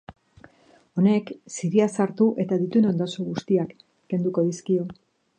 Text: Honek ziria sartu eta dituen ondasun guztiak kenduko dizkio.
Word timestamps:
Honek 1.01 1.27
ziria 1.57 1.85
sartu 1.99 2.29
eta 2.43 2.57
dituen 2.61 2.87
ondasun 2.93 3.27
guztiak 3.27 3.75
kenduko 4.15 4.47
dizkio. 4.49 4.87